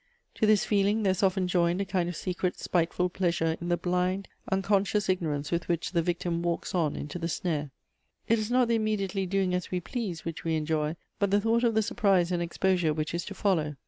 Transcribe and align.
To 0.33 0.47
this 0.47 0.65
feeling 0.65 1.03
there 1.03 1.11
is 1.11 1.21
often 1.21 1.47
joined 1.47 1.79
a 1.79 1.85
kind 1.85 2.09
of 2.09 2.15
secret, 2.15 2.57
spiteful 2.59 3.07
pleasure 3.07 3.55
in 3.61 3.69
the 3.69 3.77
blind, 3.77 4.27
unconscious 4.51 5.07
ignorance 5.09 5.51
with 5.51 5.67
which 5.67 5.91
the 5.91 6.01
victim 6.01 6.41
walks 6.41 6.73
on 6.73 6.95
into 6.95 7.19
the 7.19 7.27
snare. 7.29 7.69
It 8.27 8.39
is 8.39 8.49
not 8.49 8.67
the 8.67 8.73
immediately 8.73 9.27
doing 9.27 9.53
as 9.53 9.69
we 9.69 9.79
jilease 9.79 10.25
which 10.25 10.43
we 10.43 10.55
enjoy, 10.55 10.95
but 11.19 11.29
the 11.29 11.39
thought 11.39 11.63
of 11.63 11.75
the 11.75 11.83
surprise 11.83 12.31
and 12.31 12.41
exposure 12.41 12.95
which 12.95 13.13
is 13.13 13.23
to 13.25 13.35
follow. 13.35 13.75